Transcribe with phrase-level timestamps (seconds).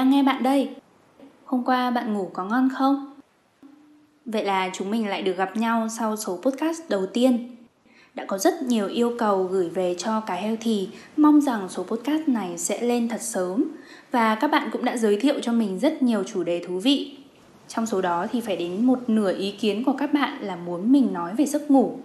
[0.00, 0.68] đang nghe bạn đây.
[1.44, 3.12] Hôm qua bạn ngủ có ngon không?
[4.24, 7.56] Vậy là chúng mình lại được gặp nhau sau số podcast đầu tiên.
[8.14, 11.82] Đã có rất nhiều yêu cầu gửi về cho cái heo thì mong rằng số
[11.82, 13.64] podcast này sẽ lên thật sớm
[14.10, 17.16] và các bạn cũng đã giới thiệu cho mình rất nhiều chủ đề thú vị.
[17.68, 20.92] Trong số đó thì phải đến một nửa ý kiến của các bạn là muốn
[20.92, 21.98] mình nói về giấc ngủ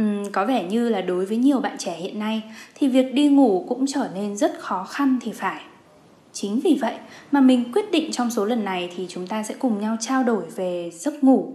[0.00, 2.42] Uhm, có vẻ như là đối với nhiều bạn trẻ hiện nay
[2.74, 5.62] thì việc đi ngủ cũng trở nên rất khó khăn thì phải.
[6.40, 6.94] Chính vì vậy
[7.32, 10.24] mà mình quyết định trong số lần này thì chúng ta sẽ cùng nhau trao
[10.24, 11.52] đổi về giấc ngủ.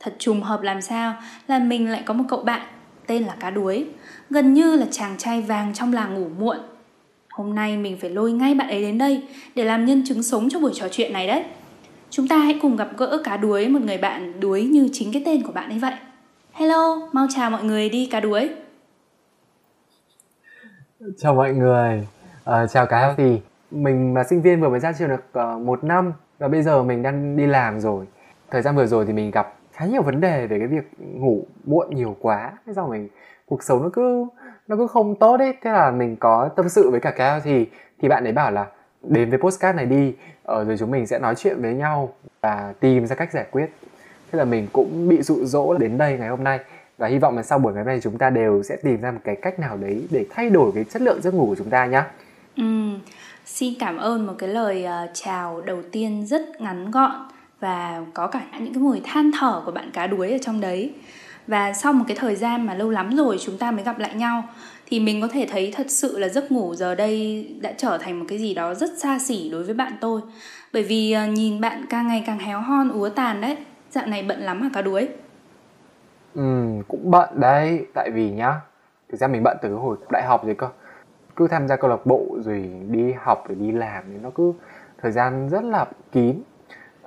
[0.00, 1.14] Thật trùng hợp làm sao
[1.46, 2.66] là mình lại có một cậu bạn
[3.06, 3.86] tên là Cá Đuối,
[4.30, 6.56] gần như là chàng trai vàng trong làng ngủ muộn.
[7.30, 9.22] Hôm nay mình phải lôi ngay bạn ấy đến đây
[9.54, 11.44] để làm nhân chứng sống cho buổi trò chuyện này đấy.
[12.10, 15.22] Chúng ta hãy cùng gặp gỡ Cá Đuối, một người bạn đuối như chính cái
[15.26, 15.94] tên của bạn ấy vậy.
[16.52, 18.50] Hello, mau chào mọi người đi cá đuối.
[21.18, 22.06] Chào mọi người,
[22.44, 23.14] à, chào cá heo
[23.70, 26.82] mình là sinh viên vừa mới ra trường được uh, một năm và bây giờ
[26.82, 28.06] mình đang đi làm rồi.
[28.50, 31.44] Thời gian vừa rồi thì mình gặp khá nhiều vấn đề về cái việc ngủ
[31.64, 32.52] muộn nhiều quá.
[32.66, 33.08] Thế sao mình
[33.46, 34.26] cuộc sống nó cứ
[34.68, 35.56] nó cứ không tốt ấy.
[35.62, 37.66] Thế là mình có tâm sự với cả cao thì
[38.02, 38.66] thì bạn ấy bảo là
[39.02, 42.74] đến với postcard này đi, ở rồi chúng mình sẽ nói chuyện với nhau và
[42.80, 43.70] tìm ra cách giải quyết
[44.32, 46.60] thế là mình cũng bị dụ dỗ đến đây ngày hôm nay
[46.98, 49.10] và hy vọng là sau buổi ngày hôm nay chúng ta đều sẽ tìm ra
[49.10, 51.70] một cái cách nào đấy để thay đổi cái chất lượng giấc ngủ của chúng
[51.70, 52.02] ta nhé.
[52.56, 52.64] Ừ,
[53.44, 57.12] xin cảm ơn một cái lời uh, chào đầu tiên rất ngắn gọn
[57.60, 60.92] và có cả những cái mùi than thở của bạn cá đuối ở trong đấy.
[61.46, 64.14] Và sau một cái thời gian mà lâu lắm rồi chúng ta mới gặp lại
[64.14, 64.44] nhau
[64.86, 68.18] thì mình có thể thấy thật sự là giấc ngủ giờ đây đã trở thành
[68.18, 70.20] một cái gì đó rất xa xỉ đối với bạn tôi.
[70.72, 73.56] Bởi vì uh, nhìn bạn càng ngày càng héo hon úa tàn đấy
[73.90, 75.08] Dạo này bận lắm hả cá đuối?
[76.34, 78.54] Ừ, cũng bận đấy Tại vì nhá
[79.08, 80.68] Thực ra mình bận từ hồi đại học rồi cơ
[81.40, 84.52] cứ tham gia câu lạc bộ rồi đi học rồi đi làm thì Nó cứ
[85.02, 86.42] thời gian rất là kín.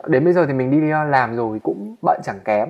[0.08, 0.80] Đến bây giờ thì mình đi
[1.10, 2.70] làm rồi cũng bận chẳng kém.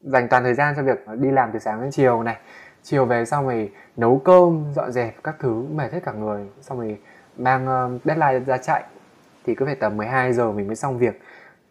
[0.00, 2.36] Dành toàn thời gian cho việc đi làm từ sáng đến chiều này.
[2.82, 6.46] Chiều về xong rồi nấu cơm, dọn dẹp các thứ mệt hết cả người.
[6.60, 6.98] Xong rồi
[7.36, 8.84] mang ờ, deadline ra chạy.
[9.44, 11.20] Thì cứ phải tầm 12 giờ mình mới xong việc.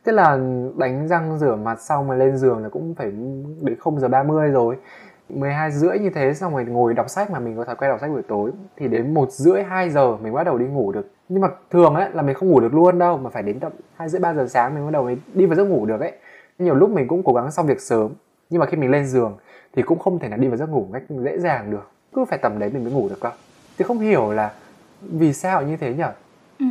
[0.04, 0.38] Tức là
[0.78, 3.12] đánh răng rửa mặt xong mà lên giường là cũng phải
[3.62, 4.78] đến 0 giờ 30 rồi.
[5.34, 8.00] 12 rưỡi như thế, xong rồi ngồi đọc sách mà mình có thói quen đọc
[8.02, 8.52] sách buổi tối.
[8.78, 11.12] Thì đến một rưỡi 2 giờ mình bắt đầu đi ngủ được.
[11.30, 13.72] Nhưng mà thường ấy là mình không ngủ được luôn đâu, mà phải đến tầm
[13.96, 16.12] hai rưỡi, ba giờ sáng mình bắt đầu mới đi vào giấc ngủ được ấy.
[16.60, 18.12] Nhiều lúc mình cũng cố gắng xong việc sớm,
[18.50, 19.38] nhưng mà khi mình lên giường
[19.76, 21.92] thì cũng không thể nào đi vào giấc ngủ cách dễ dàng được.
[22.14, 23.32] Cứ phải tầm đấy mình mới ngủ được cơ
[23.78, 24.52] thì không hiểu là
[25.02, 26.04] vì sao như thế nhỉ
[26.60, 26.66] ừ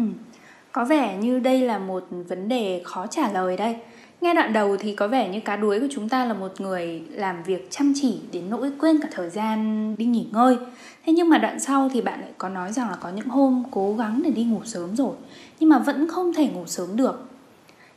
[0.72, 3.76] có vẻ như đây là một vấn đề khó trả lời đây.
[4.20, 7.02] Nghe đoạn đầu thì có vẻ như cá đuối của chúng ta là một người
[7.10, 10.56] làm việc chăm chỉ đến nỗi quên cả thời gian đi nghỉ ngơi.
[11.04, 13.62] Thế nhưng mà đoạn sau thì bạn lại có nói rằng là có những hôm
[13.70, 15.14] cố gắng để đi ngủ sớm rồi,
[15.60, 17.28] nhưng mà vẫn không thể ngủ sớm được.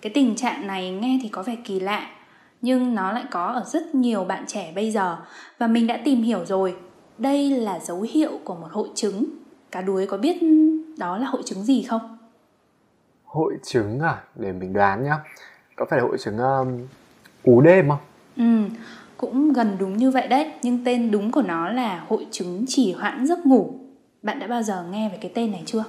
[0.02, 2.10] Cái tình trạng này nghe thì có vẻ kỳ lạ,
[2.62, 5.18] nhưng nó lại có ở rất nhiều bạn trẻ bây giờ
[5.58, 6.76] và mình đã tìm hiểu rồi.
[7.18, 9.26] Đây là dấu hiệu của một hội chứng.
[9.72, 10.38] Cá đuối có biết
[10.98, 12.18] đó là hội chứng gì không?
[13.34, 15.18] hội chứng à để mình đoán nhá
[15.76, 16.88] có phải là hội chứng um,
[17.44, 18.00] cú đêm không?
[18.38, 18.78] Ừ
[19.24, 20.52] cũng gần đúng như vậy đấy.
[20.62, 23.74] Nhưng tên đúng của nó là hội chứng trì hoãn giấc ngủ.
[24.24, 25.84] Bạn đã bao giờ nghe về cái tên này chưa?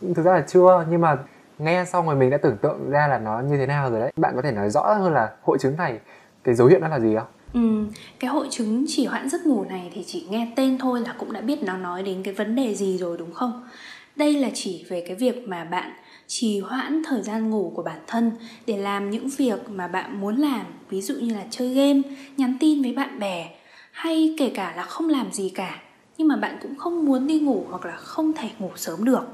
[0.00, 1.16] Thực ra là chưa nhưng mà
[1.58, 4.12] nghe xong rồi mình đã tưởng tượng ra là nó như thế nào rồi đấy.
[4.16, 5.98] Bạn có thể nói rõ hơn là hội chứng này
[6.44, 7.26] cái dấu hiệu nó là gì không?
[7.52, 7.86] Ừ,
[8.20, 11.32] cái hội chứng trì hoãn giấc ngủ này thì chỉ nghe tên thôi là cũng
[11.32, 13.68] đã biết nó nói đến cái vấn đề gì rồi đúng không?
[14.16, 15.90] Đây là chỉ về cái việc mà bạn
[16.30, 18.32] trì hoãn thời gian ngủ của bản thân
[18.66, 22.00] để làm những việc mà bạn muốn làm ví dụ như là chơi game
[22.36, 23.54] nhắn tin với bạn bè
[23.92, 25.82] hay kể cả là không làm gì cả
[26.18, 29.28] nhưng mà bạn cũng không muốn đi ngủ hoặc là không thể ngủ sớm được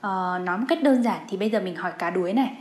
[0.00, 2.56] à, nói một cách đơn giản thì bây giờ mình hỏi cá đuối này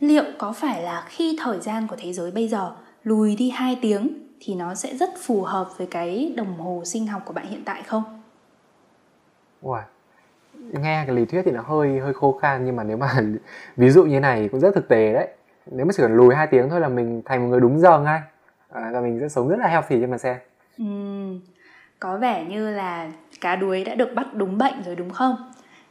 [0.00, 3.78] liệu có phải là khi thời gian của thế giới bây giờ lùi đi 2
[3.82, 4.08] tiếng
[4.40, 7.64] thì nó sẽ rất phù hợp với cái đồng hồ sinh học của bạn hiện
[7.64, 8.22] tại không?
[9.62, 9.82] Wow,
[10.72, 13.08] nghe cái lý thuyết thì nó hơi hơi khô khan nhưng mà nếu mà
[13.76, 15.28] ví dụ như này cũng rất thực tế đấy.
[15.66, 18.00] Nếu mà chỉ cần lùi hai tiếng thôi là mình thành một người đúng giờ
[18.00, 18.20] ngay.
[18.72, 20.36] À, và mình sẽ sống rất là healthy cho mà xem.
[20.78, 20.84] Ừ,
[22.00, 23.10] có vẻ như là
[23.40, 25.36] cá đuối đã được bắt đúng bệnh rồi đúng không?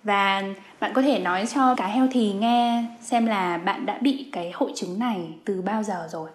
[0.04, 0.44] Và
[0.80, 4.72] bạn có thể nói cho cá healthy nghe xem là bạn đã bị cái hội
[4.76, 6.30] chứng này từ bao giờ rồi?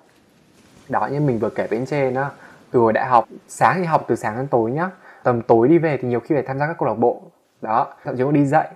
[0.88, 2.30] Đó như mình vừa kể bên trên đó.
[2.70, 4.90] Từ hồi đại học sáng thì học từ sáng đến tối nhá.
[5.22, 7.22] Tầm tối đi về thì nhiều khi phải tham gia các câu lạc bộ
[7.66, 8.66] đó thậm chí còn đi dậy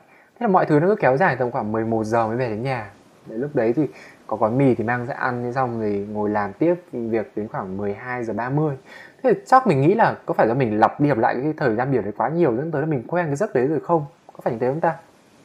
[0.41, 2.63] thế là mọi thứ nó cứ kéo dài tầm khoảng 11 giờ mới về đến
[2.63, 2.91] nhà.
[3.27, 3.83] Đấy, lúc đấy thì
[4.27, 7.77] có gói mì thì mang ra ăn xong rồi ngồi làm tiếp việc đến khoảng
[7.77, 8.77] 12 giờ 30
[9.23, 11.53] thế thì chắc mình nghĩ là có phải là mình lặp đi lặp lại cái
[11.57, 13.81] thời gian biểu đấy quá nhiều dẫn tới là mình quen cái giấc đấy rồi
[13.81, 14.05] không?
[14.33, 14.95] Có phải như thế không ta?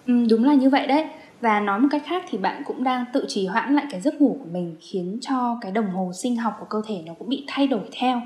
[0.07, 1.07] Ừ, đúng là như vậy đấy.
[1.41, 4.21] Và nói một cách khác thì bạn cũng đang tự trì hoãn lại cái giấc
[4.21, 7.29] ngủ của mình khiến cho cái đồng hồ sinh học của cơ thể nó cũng
[7.29, 8.21] bị thay đổi theo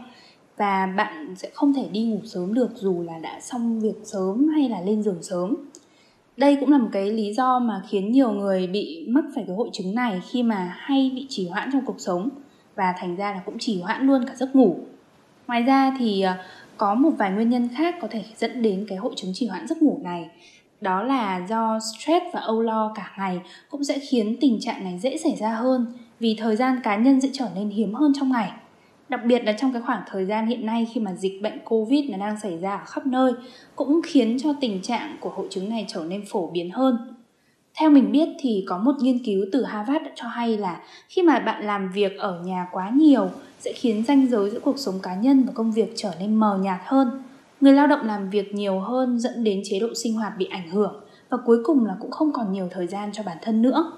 [0.60, 4.48] và bạn sẽ không thể đi ngủ sớm được dù là đã xong việc sớm
[4.48, 5.56] hay là lên giường sớm.
[6.38, 9.56] Đây cũng là một cái lý do mà khiến nhiều người bị mắc phải cái
[9.56, 12.30] hội chứng này khi mà hay bị trì hoãn trong cuộc sống
[12.76, 14.78] và thành ra là cũng trì hoãn luôn cả giấc ngủ.
[15.48, 16.34] Ngoài ra thì ờ,
[16.78, 19.68] có một vài nguyên nhân khác có thể dẫn đến cái hội chứng trì hoãn
[19.68, 20.30] giấc ngủ này
[20.82, 23.40] đó là do stress và âu lo cả ngày
[23.70, 25.86] cũng sẽ khiến tình trạng này dễ xảy ra hơn
[26.20, 28.52] vì thời gian cá nhân sẽ trở nên hiếm hơn trong ngày
[29.10, 32.10] đặc biệt là trong cái khoảng thời gian hiện nay khi mà dịch bệnh covid
[32.10, 33.34] nó đang xảy ra ở khắp nơi,
[33.76, 37.16] cũng khiến cho tình trạng của hội chứng này trở nên phổ biến hơn.
[37.80, 41.22] Theo mình biết thì có một nghiên cứu từ Harvard đã cho hay là khi
[41.22, 43.30] mà bạn làm việc ở nhà quá nhiều,
[43.60, 46.60] sẽ khiến ranh giới giữa cuộc sống cá nhân và công việc trở nên mờ
[46.62, 47.24] nhạt hơn.
[47.62, 50.70] Người lao động làm việc nhiều hơn dẫn đến chế độ sinh hoạt bị ảnh
[50.70, 53.92] hưởng và cuối cùng là cũng không còn nhiều thời gian cho bản thân nữa.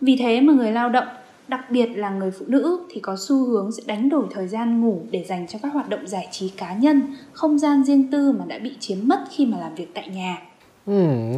[0.00, 1.06] Vì thế mà người lao động
[1.48, 4.80] đặc biệt là người phụ nữ thì có xu hướng sẽ đánh đổi thời gian
[4.80, 8.32] ngủ để dành cho các hoạt động giải trí cá nhân không gian riêng tư
[8.38, 10.38] mà đã bị chiếm mất khi mà làm việc tại nhà.
[10.86, 10.92] Ừ,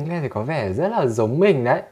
[0.09, 1.83] nghe thì có vẻ rất là giống mình đấy.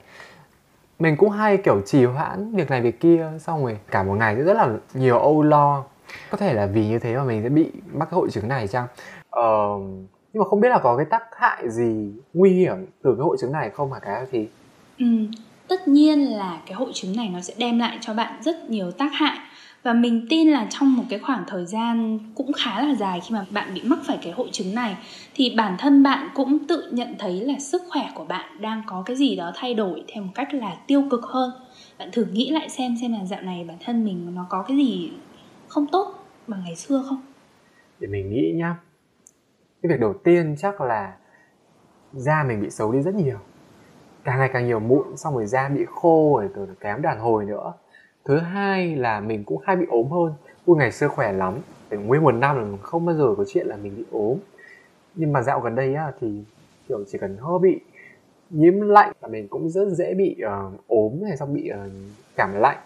[0.98, 4.34] Mình cũng hay kiểu trì hoãn việc này việc kia xong rồi cả một ngày
[4.34, 5.84] rất là nhiều âu lo.
[6.30, 8.68] Có thể là vì như thế mà mình sẽ bị mắc cái hội chứng này
[8.68, 8.86] chăng?
[9.38, 9.82] Uh,
[10.32, 13.36] nhưng mà không biết là có cái tác hại gì nguy hiểm từ cái hội
[13.40, 14.48] chứng này không hả cái thì
[14.98, 15.06] ừ,
[15.68, 18.90] tất nhiên là cái hội chứng này nó sẽ đem lại cho bạn rất nhiều
[18.90, 19.38] tác hại.
[19.82, 23.34] Và mình tin là trong một cái khoảng thời gian cũng khá là dài khi
[23.34, 24.96] mà bạn bị mắc phải cái hội chứng này,
[25.34, 29.02] thì bản thân bạn cũng tự nhận thấy là sức khỏe của bạn đang có
[29.06, 31.50] cái gì đó thay đổi theo một cách là tiêu cực hơn.
[31.98, 34.76] Bạn thử nghĩ lại xem xem là dạo này bản thân mình nó có cái
[34.76, 35.10] gì
[35.68, 36.14] không tốt
[36.46, 37.20] bằng ngày xưa không?
[38.00, 38.76] Để mình nghĩ nhá.
[39.82, 41.12] Cái việc đầu tiên chắc là
[42.12, 43.38] da mình bị xấu đi rất nhiều
[44.26, 47.44] càng ngày càng nhiều mụn xong rồi da bị khô rồi từ kém đàn hồi
[47.44, 47.72] nữa.
[48.24, 50.32] Thứ hai là mình cũng hay bị ốm hơn.
[50.66, 51.54] Ui ngày xưa khỏe lắm.
[51.90, 54.38] Để nguyên một năm là mình không bao giờ có chuyện là mình bị ốm.
[55.14, 56.44] Nhưng mà dạo gần đây á thì
[56.88, 57.80] kiểu chỉ cần hơi bị
[58.50, 61.92] nhiễm lạnh là mình cũng rất dễ bị uh, ốm hay xong bị uh,
[62.36, 62.78] cảm lạnh.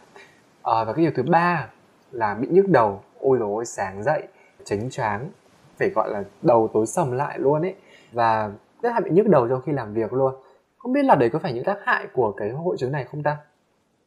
[0.59, 1.69] Uh, và cái điều thứ ba
[2.13, 3.01] là bị nhức đầu.
[3.21, 4.23] Ôi rồi sáng dậy
[4.65, 5.29] chánh choáng
[5.77, 7.75] phải gọi là đầu tối sầm lại luôn ấy.
[8.13, 8.51] Và
[8.83, 10.35] rất hay bị nhức đầu trong khi làm việc luôn
[10.83, 13.23] không biết là đấy có phải những tác hại của cái hội chứng này không
[13.23, 13.37] ta?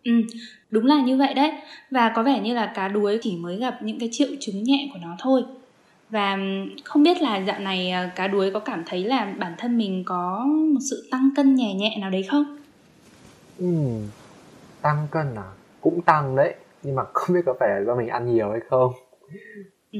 [0.03, 0.11] Ừ,
[0.69, 1.51] đúng là như vậy đấy.
[1.91, 4.89] Và có vẻ như là cá đuối chỉ mới gặp những cái triệu chứng nhẹ
[4.93, 5.43] của nó thôi.
[6.09, 6.37] Và
[6.83, 10.03] không biết là dạo này à, cá đuối có cảm thấy là bản thân mình
[10.05, 12.57] có một sự tăng cân nhẹ nhẹ nào đấy không?
[13.57, 13.67] Ừ,
[14.81, 15.47] tăng cân à?
[15.81, 18.59] Cũng tăng đấy Nhưng mà không biết có phải là do mình ăn nhiều hay
[18.69, 18.93] không.
[19.91, 19.99] Ừ,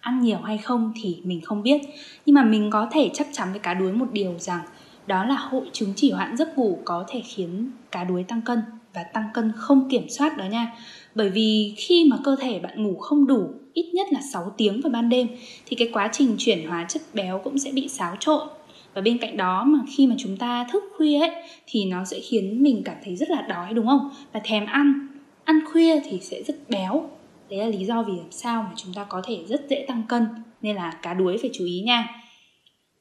[0.00, 1.80] ăn nhiều hay không thì mình không biết.
[2.26, 4.60] Nhưng mà mình có thể chắc chắn với cá đuối một điều rằng
[5.06, 8.62] đó là hội chứng chỉ hoãn giấc ngủ có thể khiến cá đuối tăng cân
[8.94, 10.72] Và tăng cân không kiểm soát đó nha.
[11.14, 14.80] Bởi vì khi mà cơ thể bạn ngủ không đủ, ít nhất là 6 tiếng
[14.80, 15.28] vào ban đêm,
[15.66, 18.48] Thì cái quá trình chuyển hóa chất béo cũng sẽ bị xáo trộn.
[18.94, 21.30] Và bên cạnh đó mà khi mà chúng ta thức khuya ấy,
[21.66, 24.10] thì nó sẽ khiến mình cảm thấy rất là đói, đúng không?
[24.32, 25.08] Và thèm ăn.
[25.44, 27.10] Ăn khuya thì sẽ rất béo.
[27.50, 30.02] Đấy là lý do vì làm sao mà chúng ta có thể rất dễ tăng
[30.08, 30.26] cân.
[30.62, 32.21] Nên là cá đuối phải chú ý nha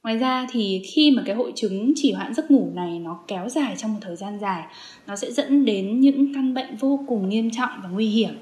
[0.04, 3.50] ngoài ra thì khi mà cái hội chứng chỉ hoãn giấc ngủ này nó kéo
[3.50, 4.64] dài trong một thời gian dài,
[5.08, 8.34] nó sẽ dẫn đến những căn bệnh vô cùng nghiêm trọng và nguy hiểm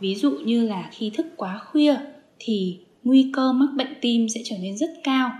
[0.00, 1.96] ví dụ như là khi thức quá khuya
[2.38, 5.30] thì nguy cơ mắc bệnh tim sẽ trở nên rất cao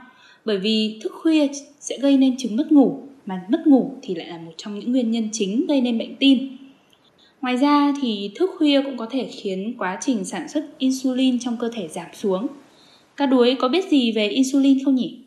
[0.45, 1.49] bởi vì thức khuya
[1.81, 4.93] sẽ gây nên chứng mất ngủ, mà mất ngủ thì lại là một trong những
[4.93, 6.57] nguyên nhân chính gây nên bệnh tim
[7.41, 11.57] Ngoài ra thì thức khuya cũng có thể khiến quá trình sản xuất insulin trong
[11.61, 12.47] cơ thể giảm xuống.
[13.17, 15.26] các đuối có biết gì về insulin không nhỉ?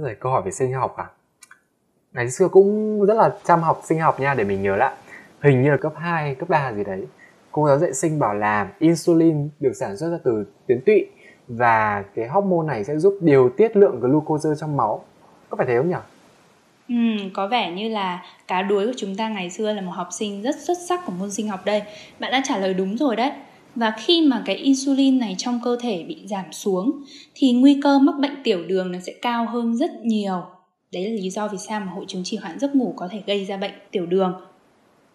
[0.00, 1.06] Rồi câu hỏi về sinh học à?
[2.12, 4.94] Ngày xưa cũng rất là chăm học sinh học nha để mình nhớ lại.
[5.42, 7.06] Hình như là cấp 2, cấp 3 gì đấy.
[7.52, 11.06] Cô giáo dạy sinh bảo là insulin được sản xuất ra từ tuyến tụy
[11.48, 15.04] và cái hormone này sẽ giúp điều tiết lượng glucose trong máu.
[15.50, 15.96] Có phải thế không nhỉ?
[16.88, 20.08] Ừ, có vẻ như là cá đuối của chúng ta ngày xưa là một học
[20.10, 21.82] sinh rất xuất sắc của môn sinh học đây.
[22.18, 23.32] Bạn đã trả lời đúng rồi đấy.
[23.74, 26.92] Và khi mà cái insulin này trong cơ thể bị giảm xuống
[27.34, 30.42] thì nguy cơ mắc bệnh tiểu đường nó sẽ cao hơn rất nhiều.
[30.92, 33.22] Đấy là lý do vì sao mà hội chứng trì hoãn giấc ngủ có thể
[33.26, 34.40] gây ra bệnh tiểu đường.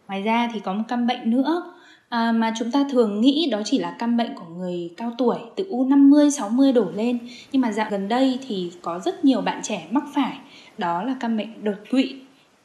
[0.07, 1.73] Ngoài ra thì có một căn bệnh nữa
[2.09, 5.37] à, mà chúng ta thường nghĩ đó chỉ là căn bệnh của người cao tuổi
[5.55, 7.19] từ U50, 60 đổ lên.
[7.51, 10.37] Nhưng mà dạo gần đây thì có rất nhiều bạn trẻ mắc phải
[10.77, 12.15] đó là căn bệnh đột quỵ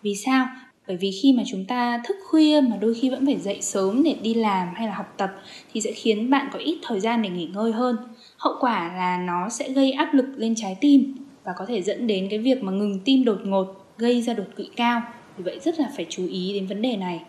[0.02, 0.48] vì sao
[0.88, 4.02] bởi vì khi mà chúng ta thức khuya mà đôi khi vẫn phải dậy sớm
[4.02, 5.30] để đi làm hay là học tập
[5.72, 7.96] thì sẽ khiến bạn có ít thời gian để nghỉ ngơi hơn.
[8.36, 11.14] Hậu quả là nó sẽ gây áp lực lên trái tim
[11.44, 13.66] và có thể dẫn đến cái việc mà ngừng tim đột ngột,
[13.98, 15.02] gây ra đột quỵ cao.
[15.36, 17.20] Vì vậy rất là phải chú ý đến vấn đề này.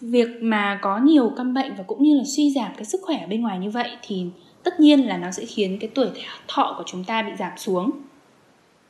[0.00, 3.26] Việc mà có nhiều căn bệnh và cũng như là suy giảm cái sức khỏe
[3.26, 4.24] bên ngoài như vậy thì
[4.62, 6.08] tất nhiên là nó sẽ khiến cái tuổi
[6.48, 7.90] thọ của chúng ta bị giảm xuống.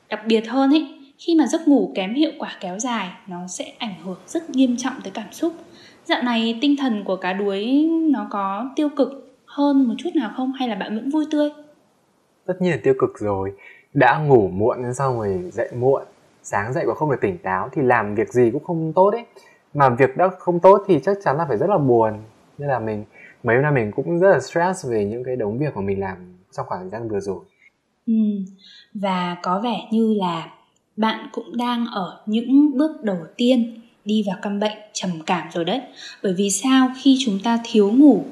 [0.09, 3.73] Đặc biệt hơn ấy khi mà giấc ngủ kém hiệu quả kéo dài nó sẽ
[3.79, 5.53] ảnh hưởng rất nghiêm trọng tới cảm xúc.
[6.05, 10.31] Dạo này tinh thần của cá đuối nó có tiêu cực hơn một chút nào
[10.37, 10.53] không?
[10.53, 11.51] Hay là bạn vẫn vui tươi?
[12.47, 13.53] Tất nhiên là tiêu cực rồi.
[13.95, 16.03] Đã ngủ muộn xong rồi dậy muộn
[16.43, 19.25] sáng dậy và không được tỉnh táo thì làm việc gì cũng không tốt ấy.
[19.75, 22.13] Mà việc đã không tốt thì chắc chắn là phải rất là buồn.
[22.59, 23.05] Nên là mình
[23.43, 26.01] mấy hôm nay mình cũng rất là stress về những cái đống việc mà mình
[26.01, 26.17] làm
[26.57, 27.41] trong khoảng thời gian vừa rồi.
[28.07, 28.15] Ừ.
[28.95, 30.49] và có vẻ như là
[30.97, 35.65] bạn cũng đang ở những bước đầu tiên đi vào căn bệnh trầm cảm rồi
[35.65, 35.81] đấy.
[36.23, 36.91] Bởi vì sao?
[37.03, 38.25] Khi chúng ta thiếu ngủ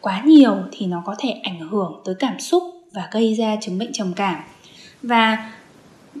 [0.00, 3.78] quá nhiều thì nó có thể ảnh hưởng tới cảm xúc và gây ra chứng
[3.78, 4.40] bệnh trầm cảm.
[5.02, 5.52] Và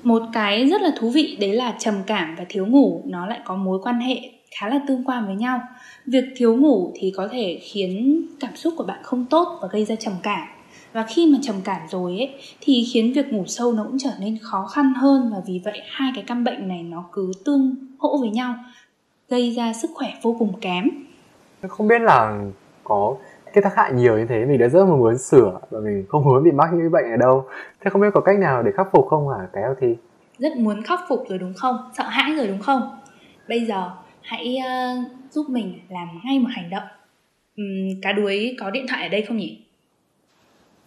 [0.02, 3.40] một cái rất là thú vị, đấy là trầm cảm và thiếu ngủ, nó lại
[3.44, 4.20] có mối quan hệ
[4.50, 5.60] khá là tương quan với nhau.
[6.06, 9.84] Việc thiếu ngủ thì có thể khiến cảm xúc của bạn không tốt và gây
[9.84, 10.48] ra trầm cảm
[10.94, 14.10] và khi mà trầm cảm rồi ấy thì khiến việc ngủ sâu nó cũng trở
[14.20, 15.30] nên khó khăn hơn.
[15.32, 18.54] Và vì vậy hai cái căn bệnh này nó cứ tương hỗ với nhau
[19.28, 20.88] gây ra sức khỏe vô cùng kém.
[21.68, 22.42] Không biết là
[22.84, 23.16] có
[23.52, 24.44] cái tác hại nhiều như thế.
[24.44, 27.44] Mình đã rất muốn sửa và mình không muốn bị mắc những bệnh ở đâu.
[27.80, 29.96] Thế không biết có cách nào để khắc phục không hả cái thì
[30.38, 31.76] rất muốn khắc phục rồi đúng không?
[31.98, 32.82] Sợ hãi rồi đúng không?
[33.48, 33.90] Bây giờ
[34.22, 36.82] hãy uh, giúp mình làm ngay một hành động.
[37.60, 39.63] Uhm, cá đuối có điện thoại ở đây không nhỉ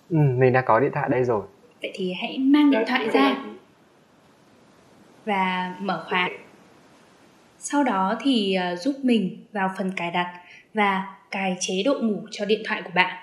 [0.09, 1.41] ừ mình đã có điện thoại đây rồi.
[1.81, 3.35] Vậy thì hãy mang điện thoại ra
[5.25, 6.29] và mở khóa.
[7.59, 10.41] Sau đó thì uh, giúp mình vào phần cài đặt
[10.73, 13.17] và cài chế độ ngủ cho điện thoại của bạn.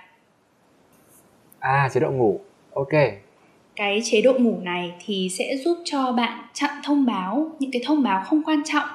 [1.58, 2.40] À chế độ ngủ.
[2.74, 2.92] Ok.
[3.76, 7.82] Cái chế độ ngủ này thì sẽ giúp cho bạn chặn thông báo những cái
[7.86, 8.88] thông báo không quan trọng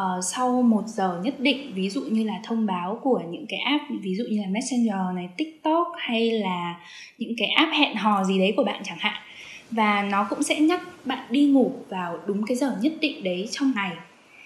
[0.00, 3.60] uh, sau một giờ nhất định ví dụ như là thông báo của những cái
[3.60, 6.80] app ví dụ như là messenger này tiktok hay là
[7.18, 9.22] những cái app hẹn hò gì đấy của bạn chẳng hạn
[9.70, 13.48] và nó cũng sẽ nhắc bạn đi ngủ vào đúng cái giờ nhất định đấy
[13.50, 13.90] trong ngày.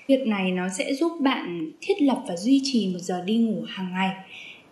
[0.08, 3.62] Việc này nó sẽ giúp bạn thiết lập và duy trì một giờ đi ngủ
[3.68, 4.10] hàng ngày.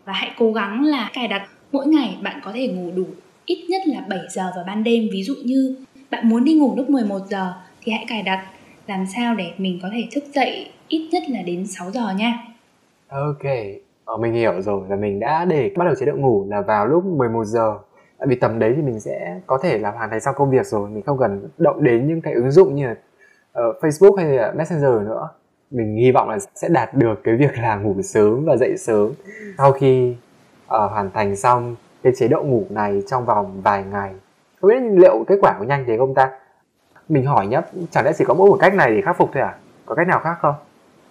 [0.05, 3.07] Và hãy cố gắng là cài đặt mỗi ngày bạn có thể ngủ đủ
[3.47, 5.09] ít nhất là 7 giờ vào ban đêm.
[5.13, 5.77] Ví dụ như
[6.11, 8.47] bạn muốn đi ngủ lúc 11 giờ thì hãy cài đặt
[8.87, 12.35] làm sao để mình có thể thức dậy ít nhất là đến 6 giờ nha.
[13.09, 13.53] Ok,
[14.05, 16.87] ờ, mình hiểu rồi là mình đã để bắt đầu chế độ ngủ là vào
[16.87, 17.79] lúc 11 giờ
[18.23, 20.67] Tại vì tầm đấy thì mình sẽ có thể làm hoàn thành xong công việc
[20.67, 22.95] rồi Mình không cần động đến những cái ứng dụng như là
[23.69, 25.29] uh, Facebook hay là Messenger nữa
[25.71, 29.13] Mình hy vọng là sẽ đạt được cái việc là ngủ sớm và dậy sớm
[29.59, 30.17] Sau khi
[30.65, 34.13] uh, hoàn thành xong cái chế độ ngủ này trong vòng vài ngày
[34.61, 36.31] Không biết liệu kết quả có nhanh thế không ta?
[37.09, 39.43] Mình hỏi nhá chẳng lẽ chỉ có mỗi một cách này để khắc phục thôi
[39.43, 39.55] à?
[39.87, 40.55] Có cách nào khác không?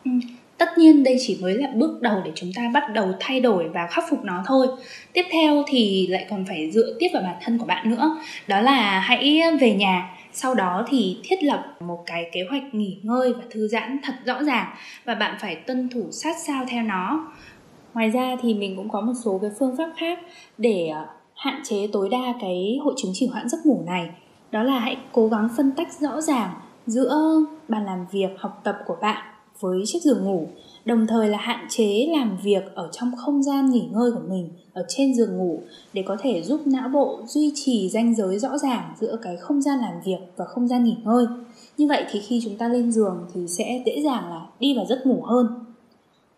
[0.06, 0.12] Ừ,
[0.58, 3.70] tất nhiên đây chỉ mới là bước đầu để chúng ta bắt đầu thay đổi
[3.70, 4.68] và khắc phục nó thôi.
[5.14, 8.18] Tiếp theo thì lại còn phải dựa tiếp vào bản thân của bạn nữa.
[8.48, 12.98] Đó là hãy về nhà sau đó thì thiết lập một cái kế hoạch nghỉ
[13.04, 16.84] ngơi và thư giãn thật rõ ràng và bạn phải tuân thủ sát sao theo
[16.84, 17.32] nó.
[17.94, 20.20] Ngoài ra thì mình cũng có một số cái phương pháp khác
[20.58, 24.10] để ờ, hạn chế tối đa cái hội chứng trì hoãn giấc ngủ này
[24.52, 26.54] đó là hãy cố gắng phân tách rõ ràng
[26.88, 29.24] giữa bàn làm việc, học tập của bạn
[29.60, 30.48] với chiếc giường ngủ,
[30.86, 34.50] đồng thời là hạn chế làm việc ở trong không gian nghỉ ngơi của mình
[34.74, 35.62] ở trên giường ngủ
[35.94, 39.62] để có thể giúp não bộ duy trì ranh giới rõ ràng giữa cái không
[39.62, 41.26] gian làm việc và không gian nghỉ ngơi.
[41.78, 44.86] Như vậy thì khi chúng ta lên giường thì sẽ dễ dàng là đi vào
[44.86, 45.48] giấc ngủ hơn.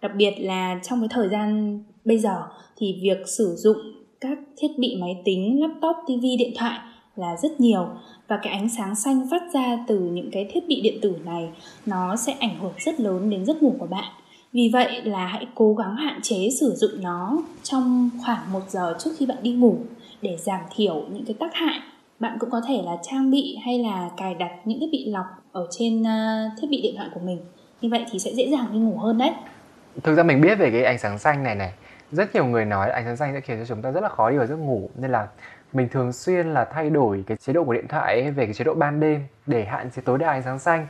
[0.01, 2.43] Đặc biệt là trong cái thời gian bây giờ
[2.77, 3.77] thì việc sử dụng
[4.21, 6.79] các thiết bị máy tính, laptop tv điện thoại
[7.15, 7.87] là rất nhiều.
[8.27, 11.49] Và cái ánh sáng xanh phát ra từ những cái thiết bị điện tử này,
[11.85, 14.13] nó sẽ ảnh hưởng rất lớn đến giấc ngủ của bạn.
[14.53, 18.95] Vì vậy là hãy cố gắng hạn chế sử dụng nó trong khoảng một giờ
[18.99, 19.77] trước khi bạn đi ngủ
[20.21, 21.79] để giảm thiểu những cái tác hại.
[22.19, 25.25] Bạn cũng có thể là trang bị hay là cài đặt những thiết bị lọc
[25.51, 27.39] ở trên à, thiết bị điện thoại của mình.
[27.81, 29.31] Như vậy thì sẽ dễ dàng đi ngủ hơn đấy.
[30.03, 31.73] Thực ra mình biết về cái ánh sáng xanh này này.
[32.11, 34.29] Rất nhiều người nói ánh sáng xanh sẽ khiến cho chúng ta rất là khó
[34.29, 34.89] đi vào giấc ngủ.
[34.95, 35.27] Nên là
[35.73, 38.53] mình thường xuyên là thay đổi cái chế độ của điện thoại ấy về cái
[38.53, 40.87] chế độ ban đêm để hạn chế tối đa ánh sáng xanh.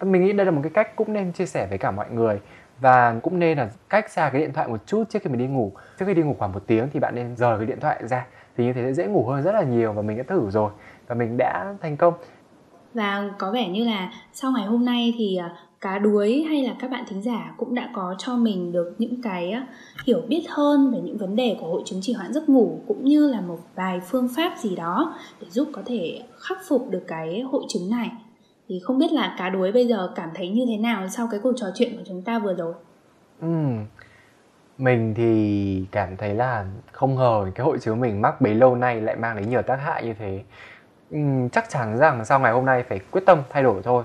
[0.00, 2.40] Mình nghĩ đây là một cái cách cũng nên chia sẻ với cả mọi người
[2.80, 5.46] và cũng nên là cách xa cái điện thoại một chút trước khi mình đi
[5.46, 5.72] ngủ.
[5.98, 8.26] Trước khi đi ngủ khoảng một tiếng thì bạn nên rời cái điện thoại ra,
[8.56, 10.70] thì như thế sẽ dễ ngủ hơn rất là nhiều và mình đã thử rồi
[11.06, 12.14] và mình đã thành công.
[12.94, 16.74] Và có vẻ như là sau ngày hôm nay thì à, cá đuối hay là
[16.80, 19.54] các bạn thính giả cũng đã có cho mình được những cái
[20.06, 23.04] hiểu biết hơn về những vấn đề của hội chứng trì hoãn giấc ngủ cũng
[23.04, 27.04] như là một vài phương pháp gì đó để giúp có thể khắc phục được
[27.06, 28.10] cái hội chứng này.
[28.68, 31.40] Thì không biết là cá đuối bây giờ cảm thấy như thế nào sau cái
[31.42, 32.74] cuộc trò chuyện của chúng ta vừa rồi?
[33.40, 33.48] Ừ.
[34.78, 39.00] mình thì cảm thấy là không ngờ cái hội chứng mình mắc bấy lâu nay
[39.00, 40.42] lại mang đến nhiều tác hại như thế.
[41.10, 41.18] Ừ,
[41.52, 44.04] chắc chắn rằng sau ngày hôm nay phải quyết tâm thay đổi thôi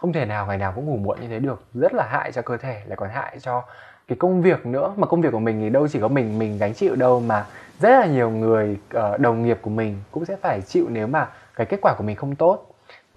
[0.00, 1.62] không thể nào ngày nào cũng ngủ muộn như thế được.
[1.74, 3.62] Rất là hại cho cơ thể lại còn hại cho
[4.08, 4.94] cái công việc nữa.
[4.96, 7.44] Mà công việc của mình thì đâu chỉ có mình mình gánh chịu đâu mà
[7.78, 11.28] rất là nhiều người uh, đồng nghiệp của mình cũng sẽ phải chịu nếu mà
[11.54, 12.66] cái kết quả của mình không tốt.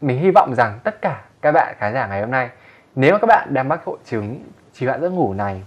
[0.01, 2.49] Mình hy vọng rằng tất cả các bạn khán giả ngày hôm nay
[2.95, 5.63] nếu mà các bạn đang mắc hội chứng trì hoãn giấc ngủ này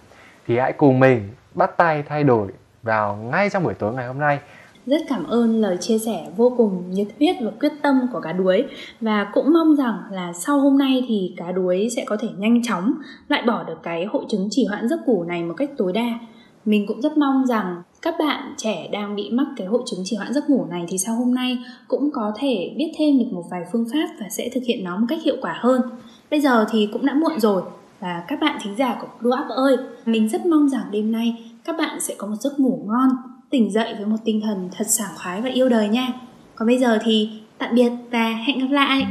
[0.46, 2.48] thì hãy cùng mình bắt tay thay đổi
[2.82, 4.38] vào ngay trong buổi tối ngày hôm nay
[4.86, 8.32] rất cảm ơn lời chia sẻ vô cùng nhiệt huyết và quyết tâm của cá
[8.32, 8.64] đuối.
[9.00, 12.62] Và cũng mong rằng là sau hôm nay thì cá đuối sẽ có thể nhanh
[12.62, 12.92] chóng
[13.28, 16.18] loại bỏ được cái hội chứng trì hoãn giấc ngủ này một cách tối đa.
[16.64, 20.16] Mình cũng rất mong rằng các bạn trẻ đang bị mắc cái hội chứng trì
[20.16, 23.44] hoãn giấc ngủ này thì sau hôm nay cũng có thể biết thêm được một
[23.50, 25.80] vài phương pháp và sẽ thực hiện nó một cách hiệu quả hơn.
[26.30, 27.62] Bây giờ thì cũng đã muộn rồi
[28.00, 29.76] và các bạn thính giả của Blue Up ơi,
[30.06, 33.72] mình rất mong rằng đêm nay các bạn sẽ có một giấc ngủ ngon tỉnh
[33.72, 36.08] dậy với một tinh thần thật sảng khoái và yêu đời nha.
[36.54, 39.06] Còn bây giờ thì tạm biệt và hẹn gặp lại.